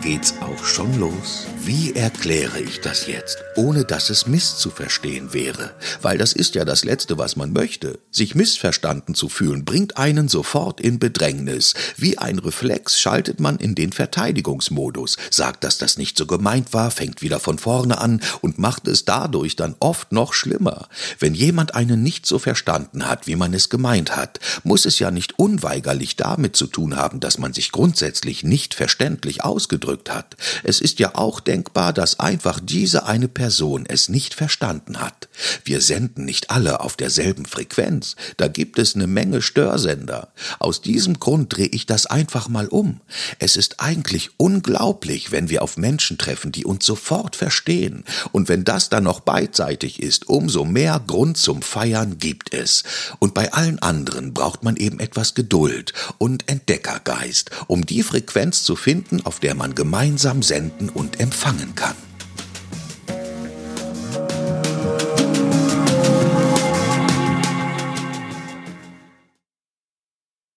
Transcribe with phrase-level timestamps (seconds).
[0.00, 1.46] geht's auch schon los.
[1.60, 5.72] Wie erkläre ich das jetzt, ohne dass es misszuverstehen wäre?
[6.00, 7.98] Weil das ist ja das Letzte, was man möchte.
[8.10, 11.74] Sich missverstanden zu fühlen, bringt einen sofort in Bedrängnis.
[11.96, 16.90] Wie ein Reflex schaltet man in den Verteidigungsmodus, sagt, dass das nicht so gemeint war,
[16.90, 20.88] fängt wieder von vorne an und macht es dadurch dann oft noch schlimmer.
[21.18, 25.10] Wenn jemand einen nicht so verstanden hat, wie man es gemeint hat, muss es ja
[25.10, 30.36] nicht unweigerlich damit zu tun haben, dass man sich grundsätzlich nicht verständlich ausgedrückt hat.
[30.64, 35.28] Es ist ja auch denkbar, dass einfach diese eine Person es nicht verstanden hat.
[35.64, 40.28] Wir senden nicht alle auf derselben Frequenz, da gibt es eine Menge Störsender.
[40.58, 43.00] Aus diesem Grund drehe ich das einfach mal um.
[43.38, 48.04] Es ist eigentlich unglaublich, wenn wir auf Menschen treffen, die uns sofort verstehen.
[48.32, 52.84] Und wenn das dann noch beidseitig ist, umso mehr Grund zum Feiern gibt es.
[53.18, 58.76] Und bei allen anderen braucht man eben etwas Geduld und Entdeckergeist, um die Frequenz zu
[58.76, 62.07] finden, auf der man gemeinsam senden und empfangen kann.